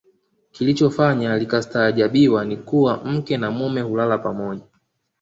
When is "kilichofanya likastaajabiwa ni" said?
0.51-2.57